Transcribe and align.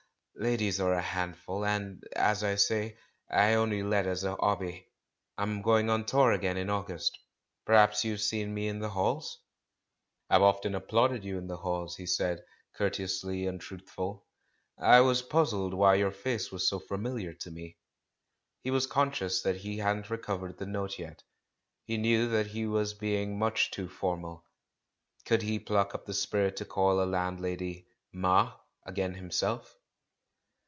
Ladies 0.35 0.79
are 0.79 0.93
a 0.93 1.01
handful, 1.03 1.63
and, 1.65 2.03
as 2.15 2.43
I 2.43 2.55
saj% 2.55 2.95
I 3.29 3.53
only 3.53 3.83
let 3.83 4.07
as 4.07 4.23
a 4.23 4.35
'obby. 4.39 4.87
I'm 5.37 5.61
going 5.61 5.87
on 5.91 6.03
tour 6.03 6.31
again 6.31 6.57
in 6.57 6.67
August. 6.67 7.15
Perhaps 7.63 8.03
you've 8.03 8.21
seen 8.21 8.51
me 8.51 8.67
in 8.67 8.79
the 8.79 8.89
Halls?" 8.89 9.37
"I've 10.31 10.41
often 10.41 10.73
applauded 10.73 11.23
you 11.23 11.37
in 11.37 11.45
the 11.45 11.57
Halls," 11.57 11.95
he 11.97 12.07
said, 12.07 12.43
courteously 12.73 13.45
untruthful; 13.45 14.25
"I 14.79 15.01
was 15.01 15.21
puzzled 15.21 15.75
why 15.75 15.95
your 15.95 16.09
face 16.11 16.51
was 16.51 16.67
so 16.67 16.79
familiar 16.79 17.33
to 17.35 17.51
me." 17.51 17.77
He 18.61 18.71
was 18.71 18.87
con 18.87 19.11
scious 19.11 19.43
that 19.43 19.57
he 19.57 19.77
hadn't 19.77 20.09
recovered 20.09 20.57
the 20.57 20.65
note 20.65 20.97
yet, 20.97 21.21
he 21.83 21.97
knew 21.97 22.27
that 22.29 22.47
he 22.47 22.65
was 22.65 22.95
being 22.95 23.37
much 23.37 23.69
too 23.69 23.87
formal. 23.87 24.45
Could 25.23 25.43
he 25.43 25.59
pluck 25.59 25.93
up 25.93 26.07
the 26.07 26.15
spirit 26.15 26.55
to 26.55 26.65
call 26.65 26.99
a 26.99 27.05
landlady 27.05 27.89
"Ma" 28.11 28.53
again 28.87 29.13
himself? 29.13 29.77